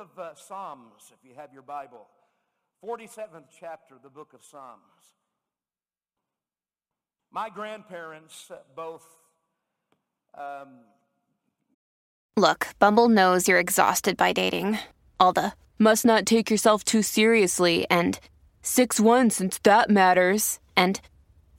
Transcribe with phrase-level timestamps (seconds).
[0.00, 2.06] of uh, Psalms, if you have your Bible,
[2.82, 5.12] 47th chapter, the book of Psalms.
[7.30, 9.04] My grandparents uh, both.
[10.34, 10.80] Um,
[12.34, 14.78] Look, Bumble knows you're exhausted by dating.
[15.18, 18.18] All the must not take yourself too seriously and
[18.62, 20.60] 6 1 since that matters.
[20.76, 20.98] And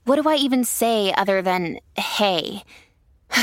[0.04, 2.64] what do I even say other than hey?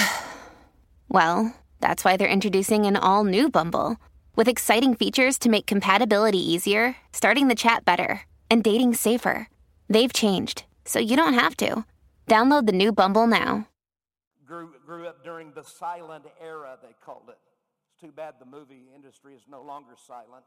[1.07, 3.95] well, that's why they're introducing an all new Bumble
[4.39, 9.49] with exciting features to make compatibility easier, starting the chat better, and dating safer.
[9.89, 11.83] They've changed, so you don't have to.
[12.25, 13.67] Download the new Bumble now.
[14.45, 17.37] grew, grew up during the silent era, they called it.
[17.91, 20.45] It's too bad the movie industry is no longer silent.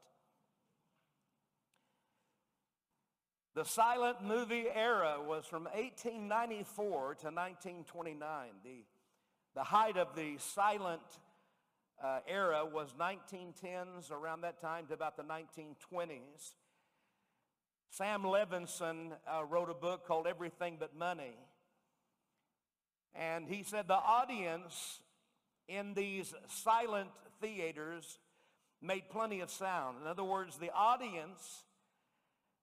[3.55, 8.49] The silent movie era was from 1894 to 1929.
[8.65, 8.71] The,
[9.55, 11.03] the height of the silent
[12.03, 16.55] uh, era was 1910s, around that time to about the 1920s.
[17.91, 21.37] Sam Levenson uh, wrote a book called Everything But Money.
[23.15, 25.01] And he said the audience
[25.69, 28.19] in these silent theaters
[28.81, 29.99] made plenty of sound.
[30.01, 31.65] In other words, the audience,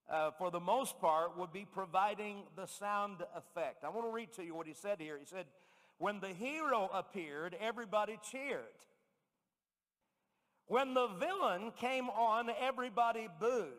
[0.09, 3.83] uh, for the most part, would be providing the sound effect.
[3.85, 5.17] I want to read to you what he said here.
[5.17, 5.45] He said,
[5.97, 8.63] when the hero appeared, everybody cheered.
[10.69, 13.73] When the villain came on, everybody booed.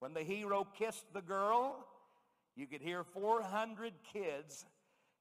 [0.00, 1.86] When the hero kissed the girl,
[2.56, 4.66] you could hear 400 kids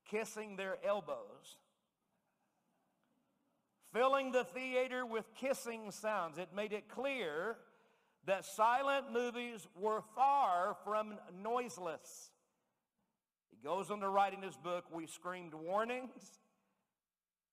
[0.09, 1.57] kissing their elbows,
[3.93, 6.39] filling the theater with kissing sounds.
[6.39, 7.57] It made it clear
[8.25, 12.31] that silent movies were far from noiseless.
[13.51, 16.39] He goes on to write in his book, We screamed warnings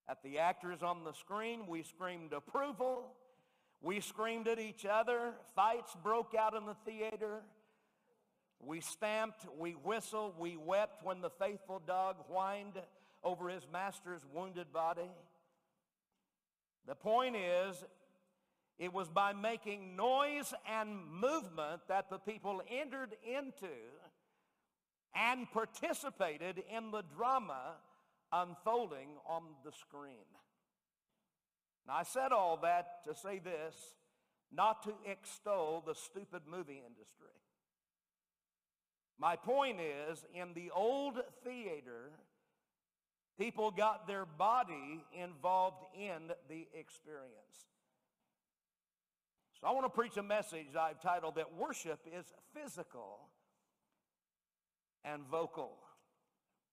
[0.08, 3.12] at the actors on the screen, we screamed approval.
[3.80, 5.32] We screamed at each other.
[5.54, 7.40] Fights broke out in the theater.
[8.60, 12.80] We stamped, we whistled, we wept when the faithful dog whined
[13.22, 15.10] over his master's wounded body.
[16.86, 17.84] The point is,
[18.78, 23.72] it was by making noise and movement that the people entered into
[25.14, 27.76] and participated in the drama
[28.34, 30.26] unfolding on the screen.
[31.86, 33.74] Now, I said all that to say this,
[34.52, 37.28] not to extol the stupid movie industry.
[39.18, 42.10] My point is, in the old theater,
[43.38, 47.68] people got their body involved in the experience.
[49.60, 53.28] So I want to preach a message I've titled that worship is physical
[55.04, 55.78] and vocal.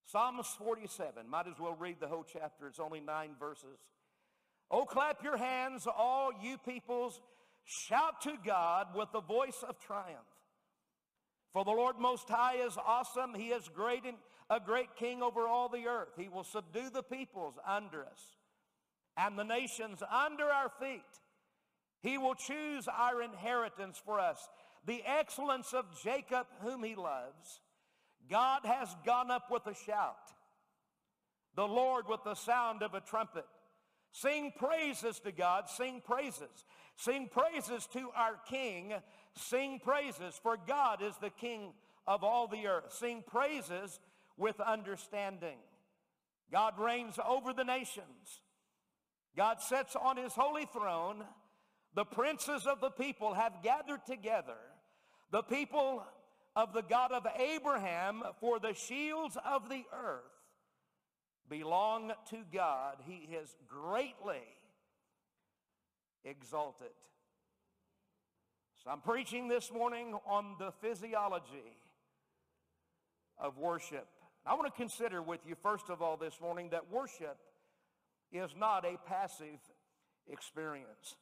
[0.06, 3.79] Psalms 47, might as well read the whole chapter, it's only nine verses.
[4.69, 7.19] Oh, clap your hands, all you peoples,
[7.63, 10.19] shout to God with the voice of triumph.
[11.53, 13.34] For the Lord Most High is awesome.
[13.34, 14.17] He is great and
[14.50, 16.13] a great king over all the earth.
[16.18, 18.38] He will subdue the peoples under us
[19.18, 21.01] and the nations under our feet.
[22.01, 24.50] He will choose our inheritance for us,
[24.85, 27.59] the excellence of Jacob, whom he loves.
[28.30, 30.34] God has gone up with a shout,
[31.56, 33.46] the Lord with the sound of a trumpet.
[34.14, 36.66] Sing praises to God, sing praises.
[36.98, 38.94] Sing praises to our King,
[39.36, 41.74] sing praises, for God is the King
[42.06, 42.94] of all the earth.
[42.94, 44.00] Sing praises
[44.38, 45.58] with understanding.
[46.52, 48.42] God reigns over the nations.
[49.36, 51.24] God sits on his holy throne.
[51.96, 54.58] The princes of the people have gathered together.
[55.31, 56.04] The people
[56.56, 60.23] of the God of Abraham, for the shields of the earth
[61.50, 62.97] belong to God.
[63.06, 64.41] He is greatly
[66.23, 66.88] exalted.
[68.84, 71.78] So I'm preaching this morning on the physiology
[73.38, 74.07] of worship.
[74.45, 77.38] I want to consider with you, first of all, this morning that worship
[78.31, 79.59] is not a passive
[80.28, 81.16] experience.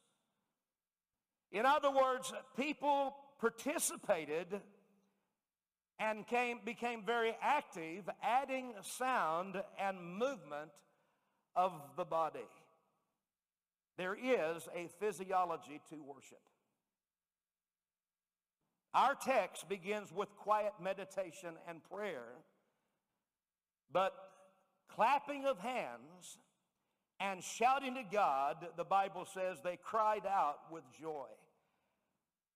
[1.52, 4.60] In other words, people participated
[6.00, 10.70] and came, became very active, adding sound and movement
[11.54, 12.48] of the body.
[13.98, 16.40] There is a physiology to worship.
[18.94, 22.24] Our text begins with quiet meditation and prayer,
[23.92, 24.14] but
[24.88, 26.38] clapping of hands
[27.20, 31.28] and shouting to God, the Bible says they cried out with joy.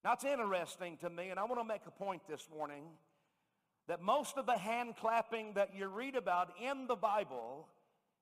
[0.03, 2.83] Now, it's interesting to me, and I want to make a point this morning
[3.87, 7.67] that most of the hand clapping that you read about in the Bible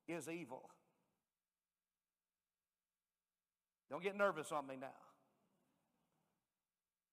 [0.08, 0.70] is evil.
[3.90, 4.88] Don't get nervous on me now.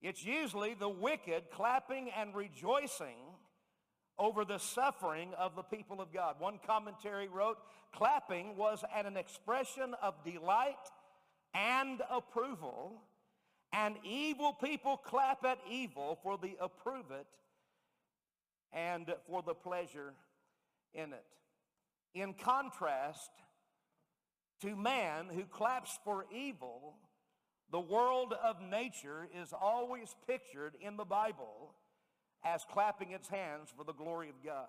[0.01, 3.17] It's usually the wicked clapping and rejoicing
[4.17, 6.35] over the suffering of the people of God.
[6.39, 7.57] One commentary wrote,
[7.93, 10.75] clapping was an expression of delight
[11.53, 13.01] and approval,
[13.71, 17.27] and evil people clap at evil for the approve it
[18.73, 20.13] and for the pleasure
[20.93, 21.25] in it.
[22.13, 23.31] In contrast
[24.61, 26.95] to man who claps for evil,
[27.71, 31.73] the world of nature is always pictured in the Bible
[32.43, 34.67] as clapping its hands for the glory of God.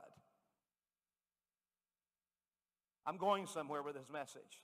[3.05, 4.63] I'm going somewhere with this message.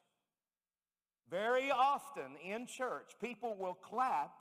[1.29, 4.33] Very often in church, people will clap,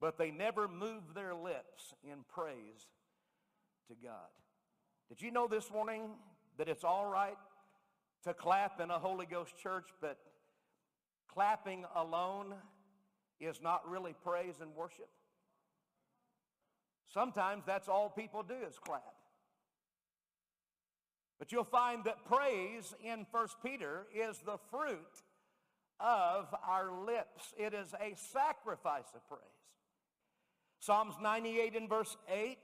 [0.00, 2.86] but they never move their lips in praise
[3.88, 4.30] to God.
[5.08, 6.10] Did you know this morning
[6.58, 7.36] that it's all right
[8.24, 10.18] to clap in a Holy Ghost church, but
[11.32, 12.54] clapping alone
[13.40, 15.08] is not really praise and worship?
[17.12, 19.02] Sometimes that's all people do is clap.
[21.38, 25.22] But you'll find that praise in 1 Peter is the fruit
[25.98, 27.52] of our lips.
[27.58, 29.40] It is a sacrifice of praise.
[30.78, 32.58] Psalms 98 and verse 8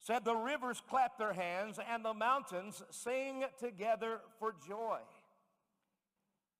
[0.00, 4.98] said, The rivers clap their hands and the mountains sing together for joy.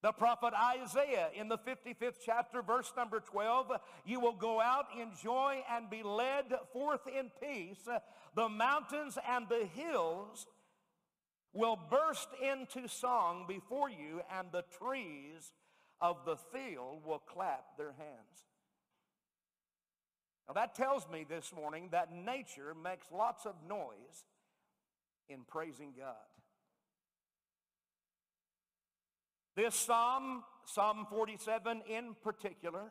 [0.02, 3.72] The prophet Isaiah in the 55th chapter, verse number 12,
[4.06, 7.86] you will go out in joy and be led forth in peace.
[8.34, 10.46] The mountains and the hills
[11.52, 15.52] will burst into song before you, and the trees
[16.00, 18.49] of the field will clap their hands.
[20.50, 24.24] Now that tells me this morning that nature makes lots of noise
[25.28, 26.16] in praising God.
[29.54, 32.82] This psalm, Psalm 47 in particular,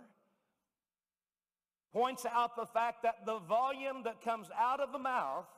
[1.91, 5.49] points out the fact that the volume that comes out of the mouth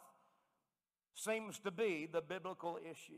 [1.13, 3.13] seems to be the biblical issue.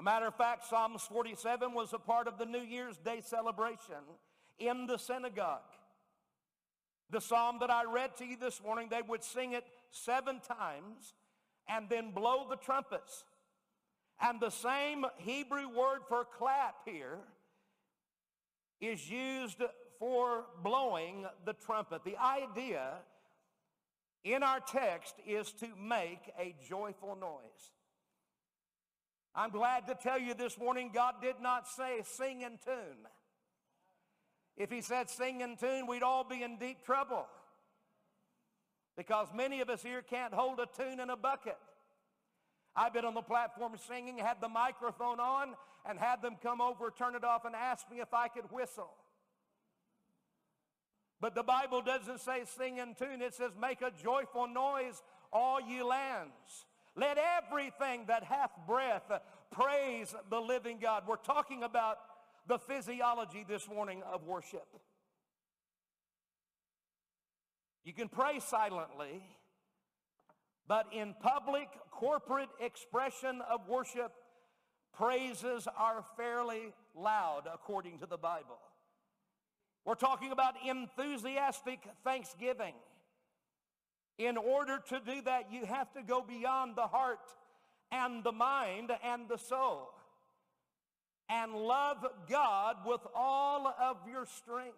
[0.00, 4.02] A matter of fact, Psalms 47 was a part of the New Year's Day celebration
[4.58, 5.60] in the synagogue.
[7.14, 11.14] The psalm that I read to you this morning, they would sing it seven times
[11.68, 13.22] and then blow the trumpets.
[14.20, 17.18] And the same Hebrew word for clap here
[18.80, 19.62] is used
[20.00, 22.02] for blowing the trumpet.
[22.04, 22.94] The idea
[24.24, 27.70] in our text is to make a joyful noise.
[29.36, 33.06] I'm glad to tell you this morning, God did not say sing in tune.
[34.56, 37.26] If he said sing in tune, we'd all be in deep trouble.
[38.96, 41.58] Because many of us here can't hold a tune in a bucket.
[42.76, 45.54] I've been on the platform singing, had the microphone on,
[45.84, 48.90] and had them come over, turn it off, and ask me if I could whistle.
[51.20, 53.22] But the Bible doesn't say sing in tune.
[53.22, 55.02] It says make a joyful noise,
[55.32, 56.66] all ye lands.
[56.96, 59.10] Let everything that hath breath
[59.50, 61.04] praise the living God.
[61.08, 61.98] We're talking about
[62.46, 64.66] the physiology this morning of worship.
[67.84, 69.22] You can pray silently,
[70.66, 74.12] but in public, corporate expression of worship,
[74.92, 78.58] praises are fairly loud according to the Bible.
[79.84, 82.74] We're talking about enthusiastic thanksgiving.
[84.16, 87.18] In order to do that, you have to go beyond the heart
[87.90, 89.90] and the mind and the soul
[91.28, 94.76] and love God with all of your strength.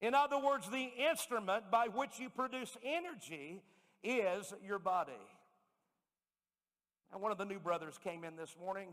[0.00, 3.62] In other words, the instrument by which you produce energy
[4.02, 5.12] is your body.
[7.12, 8.88] And one of the new brothers came in this morning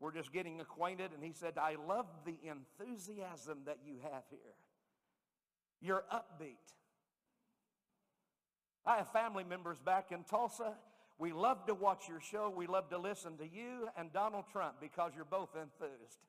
[0.00, 4.54] we're just getting acquainted, and he said, I love the enthusiasm that you have here.
[5.80, 6.56] You're upbeat.
[8.86, 10.74] I have family members back in Tulsa.
[11.18, 12.52] We love to watch your show.
[12.54, 16.20] We love to listen to you and Donald Trump because you're both enthused.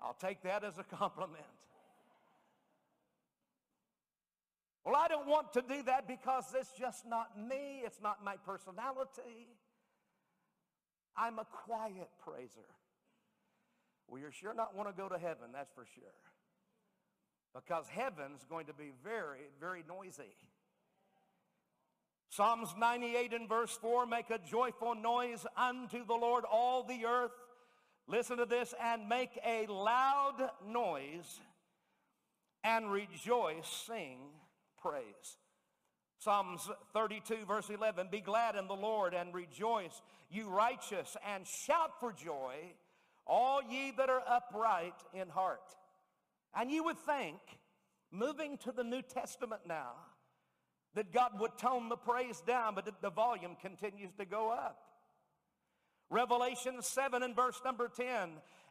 [0.00, 1.42] I'll take that as a compliment.
[4.84, 7.82] Well, I don't want to do that because it's just not me.
[7.84, 9.48] It's not my personality.
[11.16, 12.70] I'm a quiet praiser.
[14.06, 16.14] Well, you're sure not want to go to heaven, that's for sure.
[17.54, 20.32] Because heaven's going to be very, very noisy.
[22.30, 27.32] Psalms 98 and verse 4 make a joyful noise unto the Lord, all the earth.
[28.06, 31.40] Listen to this and make a loud noise
[32.64, 34.18] and rejoice, sing
[34.80, 35.38] praise.
[36.18, 42.00] Psalms 32, verse 11 Be glad in the Lord and rejoice, you righteous, and shout
[42.00, 42.56] for joy,
[43.26, 45.76] all ye that are upright in heart.
[46.54, 47.38] And you would think,
[48.10, 49.92] moving to the New Testament now,
[50.98, 54.80] that God would tone the praise down, but the volume continues to go up.
[56.10, 58.30] Revelation 7 and verse number 10,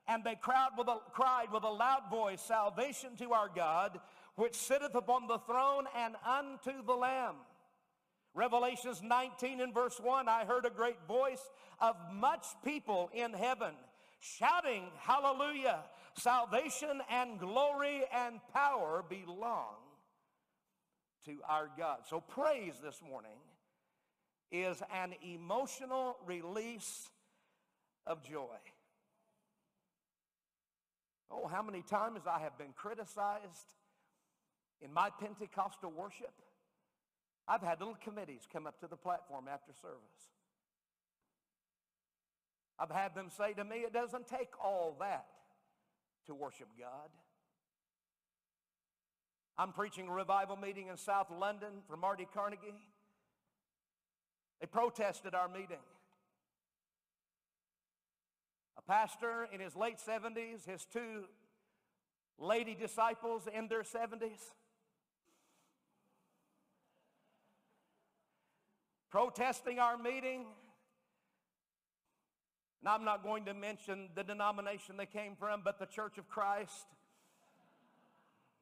[0.09, 4.01] and they cried with, a, loud voice, Salvation to our God,
[4.35, 7.35] which sitteth upon the throne and unto the Lamb.
[8.33, 13.71] Revelations 19 and verse 1, I heard a great voice of much people in heaven
[14.19, 15.79] shouting, Hallelujah!
[16.17, 19.86] Salvation and glory and power belong
[21.27, 21.99] to our God.
[22.09, 23.37] So praise this morning
[24.51, 27.09] is an emotional release
[28.05, 28.57] of joy.
[31.29, 33.75] Oh, how many times I have been criticized
[34.81, 36.33] in my Pentecostal worship.
[37.47, 40.31] I've had little committees come up to the platform after service.
[42.79, 45.25] I've had them say to me, it doesn't take all that
[46.27, 47.09] to worship God.
[49.59, 52.75] I'm preaching a revival meeting in South London for Marty Carnegie.
[54.61, 55.81] They protested our meeting.
[58.77, 61.25] A pastor in his late 70s, his two
[62.37, 64.53] lady disciples in their 70s,
[69.09, 70.45] protesting our meeting.
[72.81, 76.27] And I'm not going to mention the denomination they came from, but the Church of
[76.27, 76.85] Christ.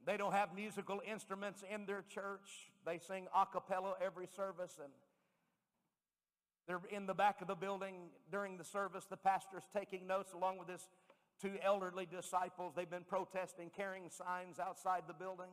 [0.06, 2.72] They don't have musical instruments in their church.
[2.86, 4.92] They sing a cappella every service and
[6.68, 9.06] they're in the back of the building during the service.
[9.10, 10.88] The pastor's taking notes along with his
[11.40, 12.74] two elderly disciples.
[12.76, 15.50] They've been protesting, carrying signs outside the building.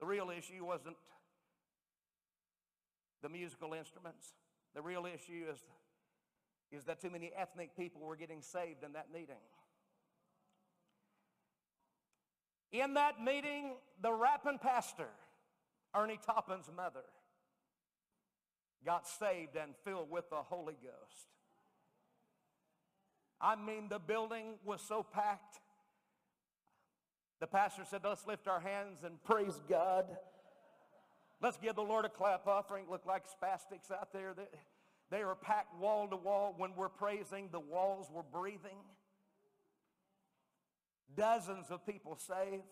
[0.00, 0.96] The real issue wasn't
[3.22, 4.32] the musical instruments.
[4.74, 5.60] The real issue is,
[6.72, 9.36] is that too many ethnic people were getting saved in that meeting.
[12.72, 15.08] In that meeting, the rapping pastor,
[15.94, 17.04] Ernie Toppin's mother,
[18.86, 21.26] got saved and filled with the Holy Ghost.
[23.40, 25.58] I mean, the building was so packed.
[27.40, 30.04] The pastor said, let's lift our hands and praise God.
[31.42, 32.84] Let's give the Lord a clap offering.
[32.90, 34.34] Look like spastics out there.
[34.36, 34.42] They,
[35.10, 36.54] they are packed wall to wall.
[36.56, 38.78] When we're praising, the walls were breathing.
[41.16, 42.62] Dozens of people saved.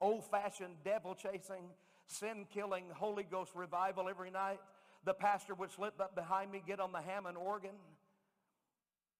[0.00, 1.70] Old-fashioned devil chasing,
[2.06, 4.60] sin killing, Holy Ghost revival every night.
[5.04, 7.76] The pastor would slip up behind me, get on the Hammond organ.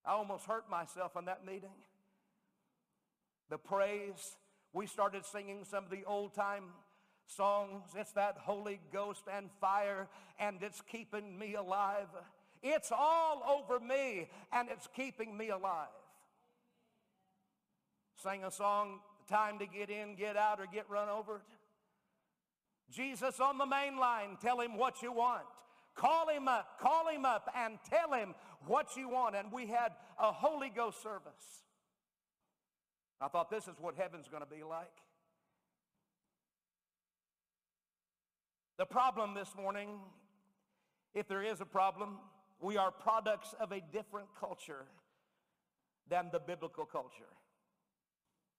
[0.05, 1.71] I almost hurt myself in that meeting.
[3.51, 4.37] The praise,
[4.73, 6.65] we started singing some of the old time
[7.27, 7.83] songs.
[7.97, 12.09] It's that Holy Ghost and fire, and it's keeping me alive.
[12.67, 15.89] It's all over me, and it's keeping me alive.
[18.23, 21.43] Sang a song, time to get in, get out, or get run over.
[22.91, 25.45] Jesus on the main line, tell him what you want.
[25.95, 28.35] Call him up, call him up, and tell him
[28.67, 29.37] what you want.
[29.37, 31.63] And we had a Holy Ghost service.
[33.21, 34.89] I thought this is what heaven's going to be like.
[38.79, 39.91] The problem this morning,
[41.15, 42.17] if there is a problem,
[42.61, 44.87] we are products of a different culture
[46.09, 47.33] than the biblical culture.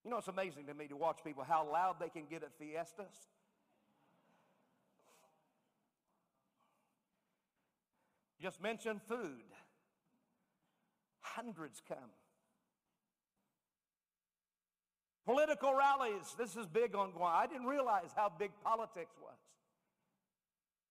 [0.04, 2.52] You know, it's amazing to me to watch people how loud they can get at
[2.60, 3.16] fiestas.
[8.40, 9.42] Just mention food.
[11.22, 11.98] Hundreds come.
[15.26, 16.36] Political rallies.
[16.38, 17.34] This is big on Guam.
[17.34, 19.40] I didn't realize how big politics was.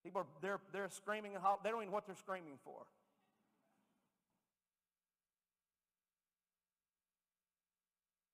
[0.05, 1.61] People are they're, they're screaming and hollering.
[1.65, 2.83] They don't even know what they're screaming for.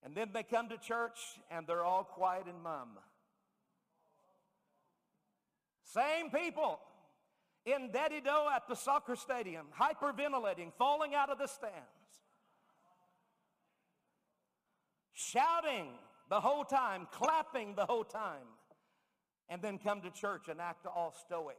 [0.02, 1.18] And then they come to church
[1.50, 2.98] and they're all quiet and mum.
[5.84, 6.80] Same people
[7.64, 11.76] in Dededo at the soccer stadium, hyperventilating, falling out of the stands,
[15.12, 15.88] shouting
[16.28, 18.46] the whole time, clapping the whole time,
[19.50, 21.58] and then come to church and act all stoic.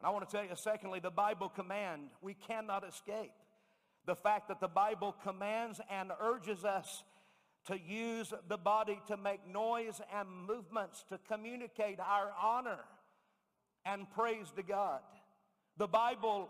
[0.00, 3.30] And I want to tell you, secondly, the Bible command, we cannot escape
[4.04, 7.04] the fact that the Bible commands and urges us
[7.68, 12.80] to use the body to make noise and movements to communicate our honor
[13.86, 15.00] and praise to God.
[15.76, 16.48] The Bible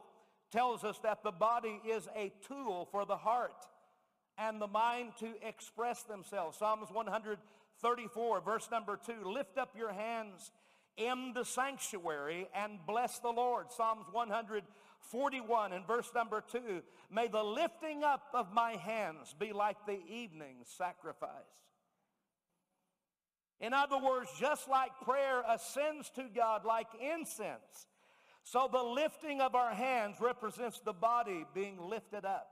[0.53, 3.67] tells us that the body is a tool for the heart
[4.39, 6.59] and the mind to express themselves.
[6.59, 10.53] Psalms 134, verse number 2 Lift up your hands
[10.97, 13.73] in the sanctuary and bless the Lord.
[13.73, 19.77] Psalms 141 and verse number 2 May the lifting up of my hands be like
[19.87, 21.31] the evening sacrifice.
[23.61, 27.87] In other words, just like prayer ascends to God like incense,
[28.45, 32.49] so the lifting of our hands represents the body being lifted up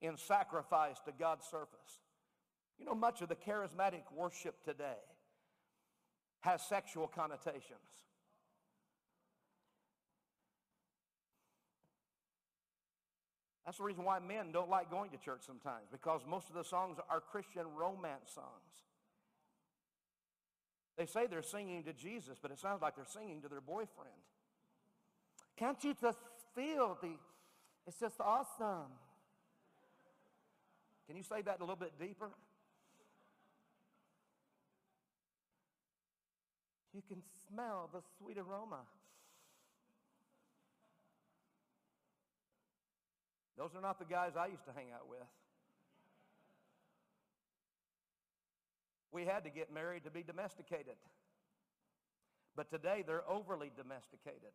[0.00, 2.00] in sacrifice to God's surface.
[2.78, 5.00] You know, much of the charismatic worship today
[6.40, 7.80] has sexual connotations.
[13.64, 16.62] That's the reason why men don't like going to church sometimes, because most of the
[16.62, 18.46] songs are Christian romance songs.
[20.96, 24.14] They say they're singing to Jesus, but it sounds like they're singing to their boyfriend.
[25.56, 26.18] Can't you just
[26.54, 27.12] feel the,
[27.86, 28.92] it's just awesome.
[31.06, 32.30] Can you say that a little bit deeper?
[36.92, 38.80] You can smell the sweet aroma.
[43.56, 45.18] Those are not the guys I used to hang out with.
[49.12, 50.96] We had to get married to be domesticated.
[52.54, 54.52] But today they're overly domesticated.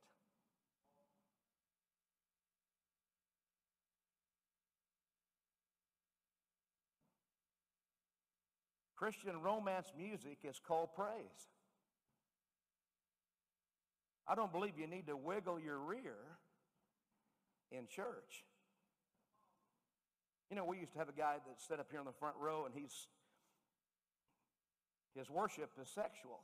[9.01, 11.50] Christian romance music is called praise.
[14.27, 16.38] I don't believe you need to wiggle your rear
[17.72, 18.46] in church.
[20.51, 22.36] You know, we used to have a guy that sat up here in the front
[22.39, 23.08] row and he's
[25.15, 26.39] his worship is sexual.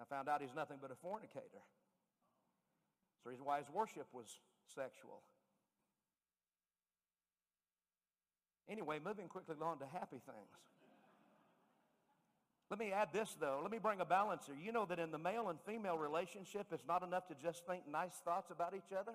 [0.00, 1.44] I found out he's nothing but a fornicator.
[1.52, 4.38] That's the reason why his worship was
[4.74, 5.20] sexual.
[8.68, 10.48] Anyway, moving quickly on to happy things.
[12.70, 13.60] Let me add this, though.
[13.62, 14.56] Let me bring a balance here.
[14.60, 17.82] You know that in the male and female relationship, it's not enough to just think
[17.90, 19.12] nice thoughts about each other.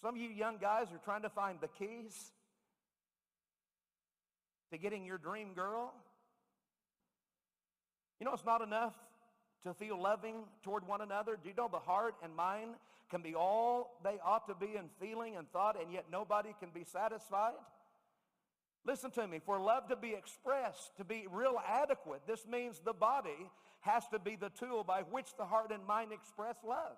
[0.00, 2.32] Some of you young guys are trying to find the keys
[4.72, 5.92] to getting your dream girl.
[8.18, 8.94] You know, it's not enough
[9.64, 11.36] to feel loving toward one another.
[11.42, 12.74] Do you know the heart and mind
[13.10, 16.70] can be all they ought to be in feeling and thought, and yet nobody can
[16.72, 17.54] be satisfied?
[18.86, 19.40] Listen to me.
[19.44, 24.18] For love to be expressed, to be real adequate, this means the body has to
[24.18, 26.96] be the tool by which the heart and mind express love.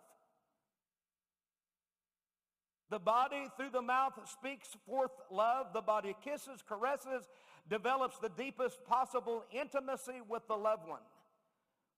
[2.91, 5.69] The body, through the mouth, speaks forth love.
[5.73, 7.27] The body kisses, caresses,
[7.71, 11.01] develops the deepest possible intimacy with the loved one.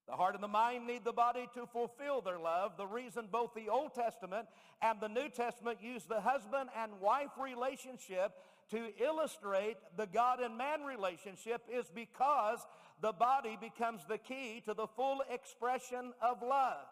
[0.06, 2.76] The heart and the mind need the body to fulfill their love.
[2.76, 4.46] The reason both the Old Testament
[4.82, 8.32] and the New Testament use the husband and wife relationship
[8.70, 12.58] to illustrate the God and man relationship is because
[13.00, 16.86] the body becomes the key to the full expression of love.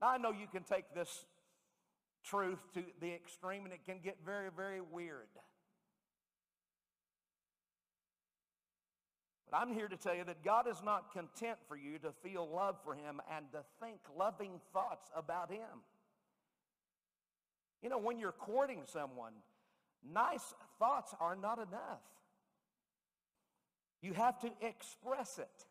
[0.00, 1.24] Now, I know you can take this
[2.24, 5.28] truth to the extreme and it can get very, very weird.
[9.56, 12.76] I'm here to tell you that God is not content for you to feel love
[12.84, 15.82] for him and to think loving thoughts about him.
[17.82, 19.32] You know, when you're courting someone,
[20.12, 22.02] nice thoughts are not enough.
[24.02, 25.64] You have to express it.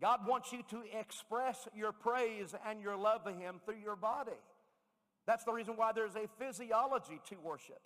[0.00, 4.30] God wants you to express your praise and your love of Him through your body.
[5.26, 7.80] That's the reason why there's a physiology to worship.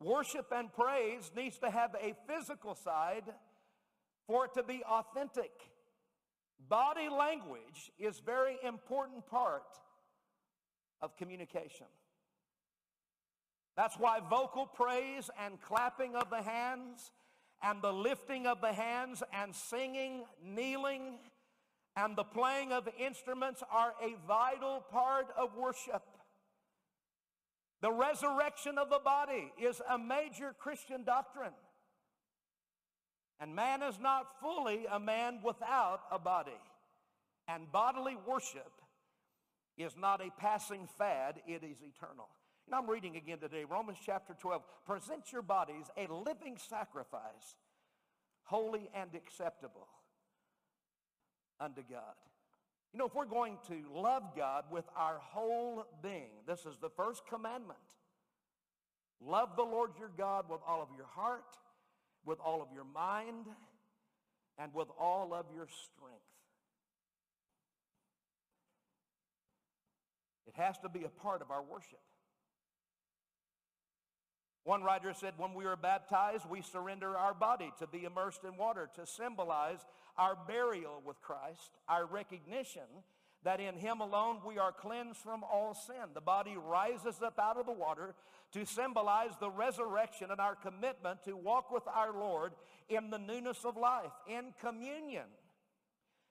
[0.00, 3.24] Worship and praise needs to have a physical side
[4.26, 5.50] for it to be authentic.
[6.68, 9.62] Body language is very important part
[11.00, 11.86] of communication.
[13.76, 17.10] That's why vocal praise and clapping of the hands
[17.62, 21.18] and the lifting of the hands and singing, kneeling,
[21.96, 26.02] and the playing of instruments are a vital part of worship.
[27.82, 31.52] The resurrection of the body is a major Christian doctrine.
[33.40, 36.52] And man is not fully a man without a body.
[37.48, 38.70] And bodily worship
[39.76, 42.28] is not a passing fad, it is eternal.
[42.66, 44.62] And I'm reading again today, Romans chapter 12.
[44.86, 47.56] Present your bodies a living sacrifice,
[48.44, 49.88] holy and acceptable
[51.58, 52.14] unto God.
[52.92, 56.90] You know, if we're going to love God with our whole being, this is the
[56.90, 57.78] first commandment.
[59.20, 61.56] Love the Lord your God with all of your heart,
[62.26, 63.46] with all of your mind,
[64.58, 66.20] and with all of your strength.
[70.46, 72.00] It has to be a part of our worship.
[74.64, 78.56] One writer said, when we are baptized, we surrender our body to be immersed in
[78.56, 79.80] water to symbolize
[80.16, 82.82] our burial with Christ, our recognition
[83.44, 86.14] that in him alone we are cleansed from all sin.
[86.14, 88.14] The body rises up out of the water
[88.52, 92.52] to symbolize the resurrection and our commitment to walk with our Lord
[92.88, 95.24] in the newness of life, in communion.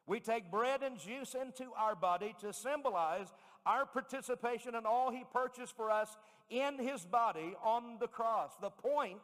[0.08, 3.28] We take bread and juice into our body to symbolize
[3.66, 6.16] our participation in all he purchased for us
[6.52, 8.52] in his body on the cross.
[8.62, 9.22] The point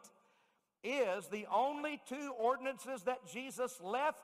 [0.82, 4.22] is the only two ordinances that Jesus left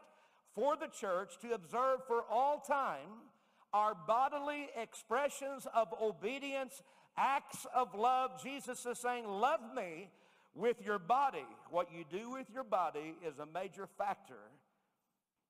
[0.55, 3.29] for the church to observe for all time
[3.73, 6.83] are bodily expressions of obedience,
[7.17, 8.43] acts of love.
[8.43, 10.09] Jesus is saying, love me
[10.55, 11.45] with your body.
[11.71, 14.39] What you do with your body is a major factor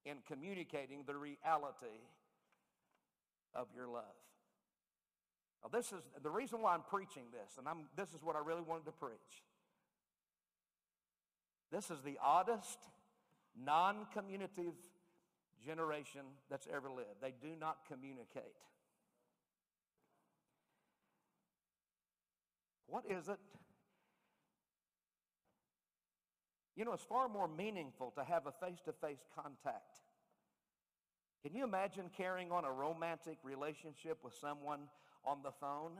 [0.06, 2.00] in communicating the reality
[3.54, 4.04] of your love.
[5.64, 8.40] Now, this is the reason why I'm preaching this, and I'm, this is what I
[8.40, 9.42] really wanted to preach.
[11.72, 12.78] This is the oddest,
[13.58, 14.74] non communicative
[15.64, 17.22] generation that's ever lived.
[17.22, 18.44] They do not communicate.
[22.86, 23.38] What is it?
[26.76, 30.00] You know, it's far more meaningful to have a face to face contact.
[31.42, 34.80] Can you imagine carrying on a romantic relationship with someone
[35.26, 35.92] on the phone?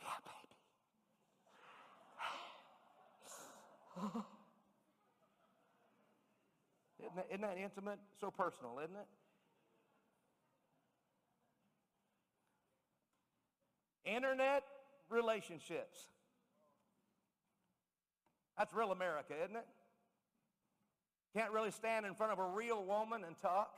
[0.00, 0.56] Yeah, baby.
[7.00, 7.98] Isn't that, isn't that intimate?
[8.20, 9.08] So personal, isn't it?
[14.04, 14.64] Internet
[15.10, 15.98] relationships.
[18.58, 19.66] That's real America, isn't it?
[21.34, 23.74] Can't really stand in front of a real woman and talk.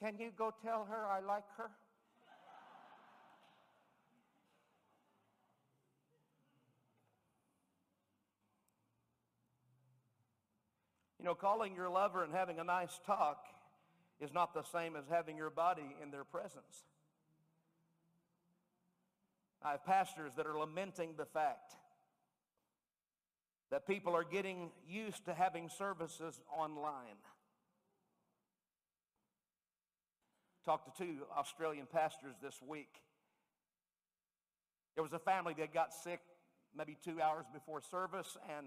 [0.00, 1.70] Can you go tell her I like her?
[11.18, 13.44] You know, calling your lover and having a nice talk
[14.20, 16.84] is not the same as having your body in their presence.
[19.62, 21.74] I have pastors that are lamenting the fact
[23.70, 27.16] that people are getting used to having services online.
[30.68, 33.00] Talked to two Australian pastors this week.
[34.96, 36.20] There was a family that got sick
[36.76, 38.66] maybe two hours before service, and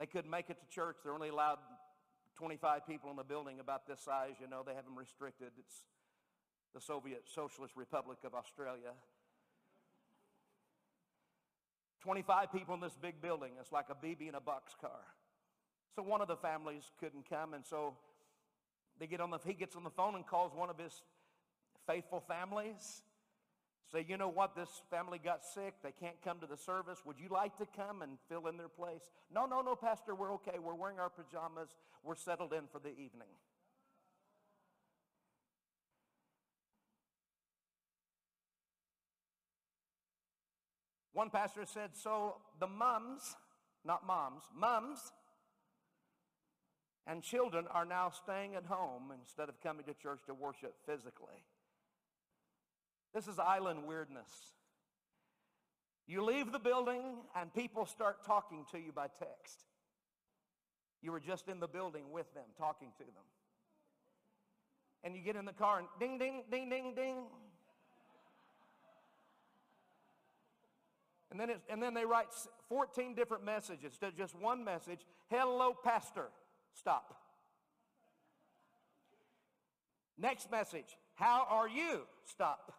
[0.00, 0.96] they couldn't make it to church.
[1.04, 1.58] They're only allowed
[2.36, 4.32] 25 people in the building about this size.
[4.40, 5.52] You know, they have them restricted.
[5.56, 5.84] It's
[6.74, 8.90] the Soviet Socialist Republic of Australia.
[12.02, 13.52] 25 people in this big building.
[13.60, 14.98] It's like a BB in a boxcar.
[15.94, 17.94] So one of the families couldn't come, and so
[18.98, 21.02] they get on the, he gets on the phone and calls one of his
[21.86, 23.02] faithful families
[23.92, 25.74] Say, you know what, this family got sick.
[25.82, 27.02] They can't come to the service.
[27.04, 29.10] Would you like to come and fill in their place?
[29.32, 30.58] No, no, no, Pastor, we're okay.
[30.58, 31.68] We're wearing our pajamas.
[32.02, 33.28] We're settled in for the evening.
[41.12, 43.36] One pastor said, so the mums,
[43.84, 45.12] not moms, mums
[47.06, 51.44] and children are now staying at home instead of coming to church to worship physically.
[53.12, 54.28] This is island weirdness.
[56.06, 57.02] You leave the building
[57.36, 59.64] and people start talking to you by text.
[61.02, 63.24] You were just in the building with them, talking to them.
[65.02, 67.16] And you get in the car and ding, ding, ding, ding, ding.
[71.30, 72.28] And then, and then they write
[72.68, 75.00] 14 different messages to just one message.
[75.28, 76.28] Hello, pastor.
[76.74, 77.16] Stop.
[80.18, 80.96] Next message.
[81.14, 82.02] How are you?
[82.26, 82.72] Stop.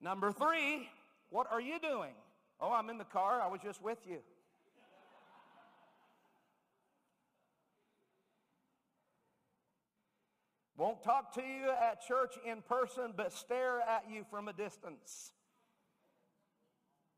[0.00, 0.88] Number three,
[1.30, 2.14] what are you doing?
[2.60, 3.40] Oh, I'm in the car.
[3.40, 4.18] I was just with you.
[10.76, 15.32] Won't talk to you at church in person, but stare at you from a distance.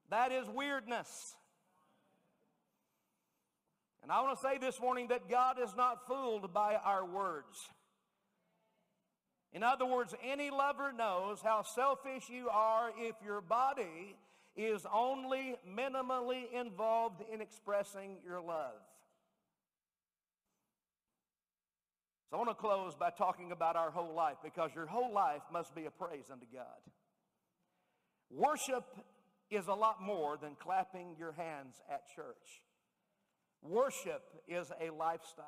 [0.08, 1.34] That is weirdness.
[4.02, 7.58] And I want to say this morning that God is not fooled by our words.
[9.52, 14.16] In other words, any lover knows how selfish you are if your body
[14.56, 18.80] is only minimally involved in expressing your love.
[22.30, 25.42] So I want to close by talking about our whole life because your whole life
[25.52, 26.64] must be a praise unto God.
[28.30, 28.84] Worship
[29.50, 32.62] is a lot more than clapping your hands at church.
[33.62, 35.44] Worship is a lifestyle.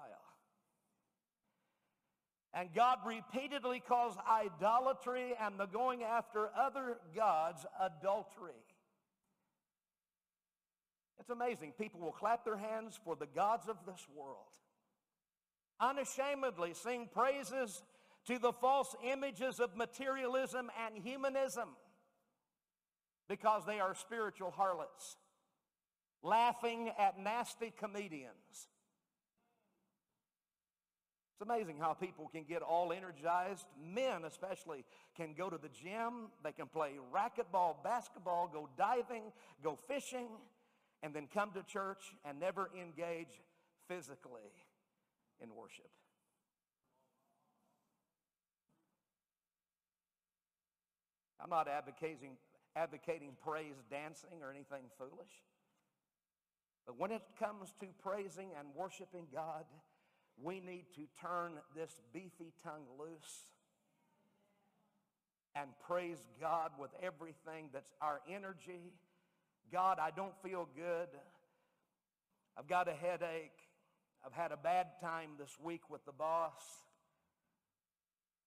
[2.55, 8.53] And God repeatedly calls idolatry and the going after other gods adultery.
[11.19, 11.73] It's amazing.
[11.79, 14.59] People will clap their hands for the gods of this world.
[15.81, 17.83] Unashamedly sing praises
[18.27, 21.71] to the false images of materialism and humanism
[23.29, 25.17] because they are spiritual harlots,
[26.23, 28.69] laughing at nasty comedians.
[31.35, 33.67] It's amazing how people can get all energized.
[33.83, 34.85] Men, especially,
[35.17, 39.25] can go to the gym, they can play racquetball, basketball, go diving,
[39.63, 40.29] go fishing,
[41.03, 43.41] and then come to church and never engage
[43.89, 44.53] physically
[45.43, 45.91] in worship.
[51.43, 52.37] I'm not advocating,
[52.77, 55.33] advocating praise dancing or anything foolish.
[56.87, 59.65] But when it comes to praising and worshiping God,
[60.41, 63.53] we need to turn this beefy tongue loose
[65.55, 68.93] and praise God with everything that's our energy.
[69.71, 71.09] God, I don't feel good.
[72.57, 73.53] I've got a headache.
[74.25, 76.63] I've had a bad time this week with the boss.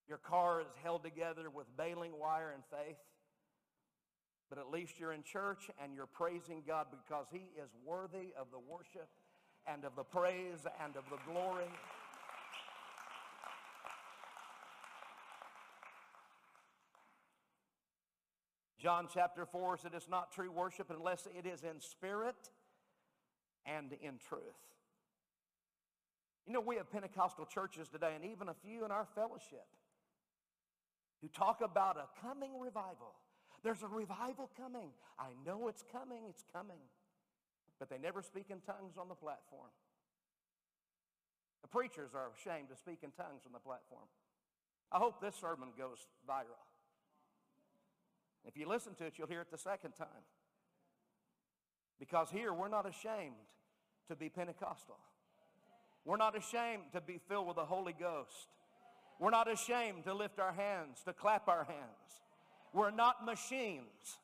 [0.08, 2.96] Your car is held together with baling wire and faith.
[4.48, 8.46] But at least you're in church and you're praising God because He is worthy of
[8.52, 9.08] the worship
[9.66, 11.68] and of the praise and of the glory.
[18.78, 22.36] John chapter 4 said it's not true worship unless it is in spirit
[23.64, 24.42] and in truth.
[26.46, 29.66] You know, we have Pentecostal churches today, and even a few in our fellowship,
[31.20, 33.14] who talk about a coming revival.
[33.66, 34.90] There's a revival coming.
[35.18, 36.78] I know it's coming, it's coming.
[37.80, 39.70] But they never speak in tongues on the platform.
[41.62, 44.06] The preachers are ashamed to speak in tongues on the platform.
[44.92, 45.98] I hope this sermon goes
[46.30, 46.62] viral.
[48.44, 50.24] If you listen to it, you'll hear it the second time.
[51.98, 53.34] Because here, we're not ashamed
[54.06, 54.98] to be Pentecostal.
[56.04, 58.46] We're not ashamed to be filled with the Holy Ghost.
[59.18, 62.20] We're not ashamed to lift our hands, to clap our hands.
[62.72, 64.18] We're not machines.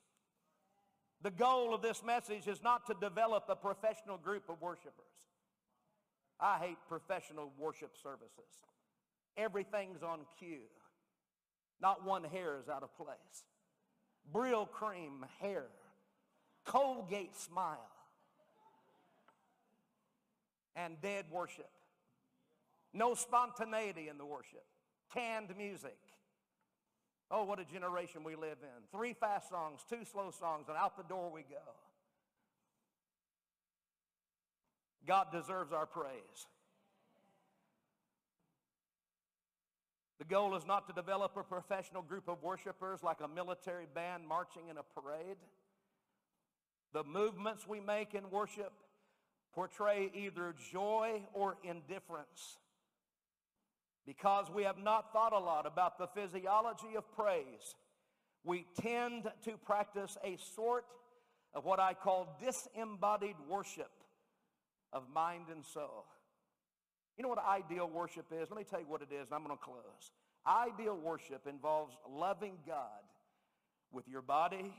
[1.22, 4.92] The goal of this message is not to develop a professional group of worshipers.
[6.40, 8.66] I hate professional worship services.
[9.36, 10.68] Everything's on cue.
[11.80, 13.44] Not one hair is out of place.
[14.34, 15.66] Brylcreem hair.
[16.64, 17.88] Colgate smile.
[20.74, 21.70] And dead worship.
[22.92, 24.64] No spontaneity in the worship.
[25.14, 25.98] Canned music.
[27.34, 28.96] Oh, what a generation we live in.
[28.96, 31.56] Three fast songs, two slow songs, and out the door we go.
[35.06, 36.46] God deserves our praise.
[40.18, 44.28] The goal is not to develop a professional group of worshipers like a military band
[44.28, 45.38] marching in a parade.
[46.92, 48.72] The movements we make in worship
[49.54, 52.58] portray either joy or indifference
[54.06, 57.74] because we have not thought a lot about the physiology of praise,
[58.44, 60.84] we tend to practice a sort
[61.54, 63.90] of what I call disembodied worship
[64.92, 66.06] of mind and soul.
[67.16, 68.50] You know what ideal worship is?
[68.50, 70.10] Let me tell you what it is, and I'm going to close.
[70.46, 73.02] Ideal worship involves loving God
[73.92, 74.74] with your body,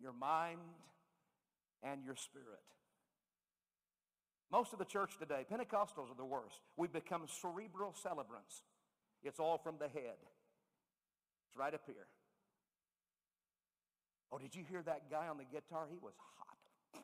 [0.00, 0.60] your mind,
[1.82, 2.46] and your spirit.
[4.52, 6.60] Most of the church today, Pentecostals are the worst.
[6.76, 8.62] We've become cerebral celebrants.
[9.24, 10.20] It's all from the head.
[11.48, 12.06] It's right up here.
[14.30, 15.86] Oh, did you hear that guy on the guitar?
[15.90, 17.02] He was hot.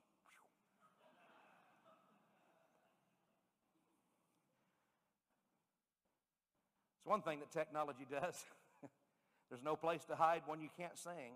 [6.98, 8.44] It's one thing that technology does.
[9.48, 11.32] There's no place to hide when you can't sing.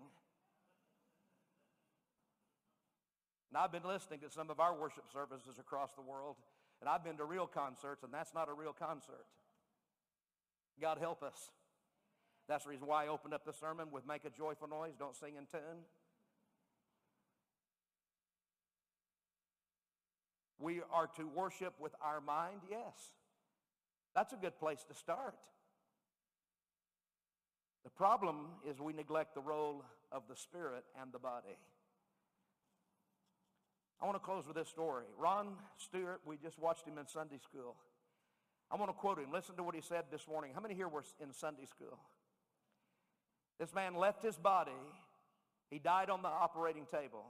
[3.53, 6.37] And I've been listening to some of our worship services across the world,
[6.81, 9.27] and I've been to real concerts, and that's not a real concert.
[10.81, 11.51] God help us.
[12.49, 15.15] That's the reason why I opened up the sermon with make a joyful noise, don't
[15.15, 15.85] sing in tune.
[20.57, 23.11] We are to worship with our mind, yes.
[24.15, 25.37] That's a good place to start.
[27.83, 31.59] The problem is we neglect the role of the spirit and the body.
[34.03, 35.05] I want to close with this story.
[35.17, 37.77] Ron Stewart, we just watched him in Sunday school.
[38.69, 39.31] I want to quote him.
[39.31, 40.51] Listen to what he said this morning.
[40.53, 41.97] How many here were in Sunday school?
[43.61, 44.71] This man left his body.
[45.69, 47.23] He died on the operating table.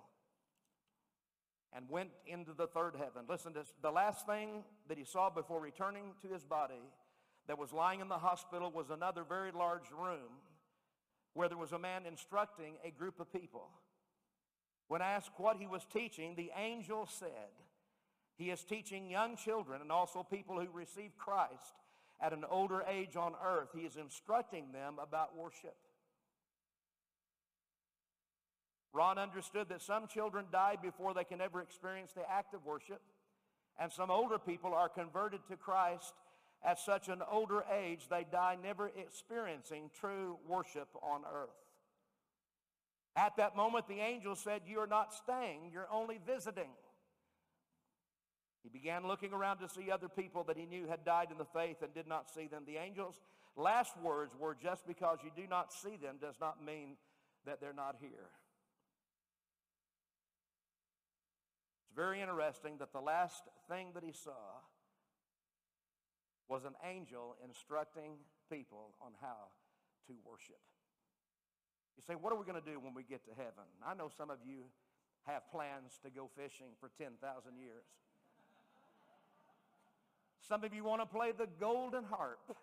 [1.76, 3.26] and went into the third heaven.
[3.28, 3.74] Listen to this.
[3.82, 6.82] The last thing that he saw before returning to his body
[7.48, 10.42] that was lying in the hospital was another very large room
[11.34, 13.70] where there was a man instructing a group of people.
[14.88, 17.52] When asked what he was teaching, the angel said,
[18.36, 21.76] He is teaching young children and also people who receive Christ
[22.22, 23.70] at an older age on earth.
[23.76, 25.76] He is instructing them about worship.
[28.94, 33.02] Ron understood that some children die before they can ever experience the act of worship,
[33.80, 36.14] and some older people are converted to Christ
[36.64, 41.63] at such an older age they die never experiencing true worship on earth.
[43.16, 46.70] At that moment, the angel said, You are not staying, you're only visiting.
[48.64, 51.46] He began looking around to see other people that he knew had died in the
[51.46, 52.64] faith and did not see them.
[52.66, 53.20] The angel's
[53.56, 56.96] last words were, Just because you do not see them does not mean
[57.46, 58.30] that they're not here.
[61.86, 64.62] It's very interesting that the last thing that he saw
[66.48, 68.14] was an angel instructing
[68.50, 69.50] people on how
[70.08, 70.60] to worship.
[71.98, 73.68] You say, what are we going to do when we get to heaven?
[73.86, 74.66] I know some of you
[75.24, 77.16] have plans to go fishing for 10,000
[77.58, 77.86] years.
[80.42, 82.56] Some of you want to play the golden harp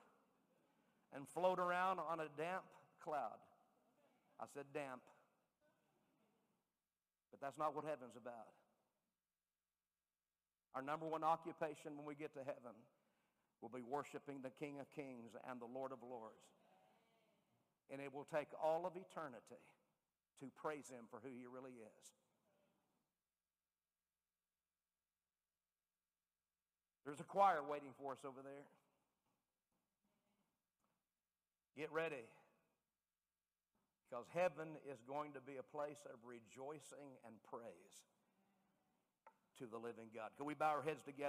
[1.14, 2.64] and float around on a damp
[3.02, 3.40] cloud.
[4.38, 5.00] I said damp.
[7.30, 8.52] But that's not what heaven's about.
[10.74, 12.76] Our number one occupation when we get to heaven
[13.60, 16.59] will be worshiping the King of Kings and the Lord of Lords.
[17.92, 19.62] And it will take all of eternity
[20.40, 22.06] to praise him for who he really is.
[27.04, 28.64] There's a choir waiting for us over there.
[31.76, 32.22] Get ready.
[34.08, 37.94] Because heaven is going to be a place of rejoicing and praise
[39.58, 40.30] to the living God.
[40.36, 41.28] Can we bow our heads together?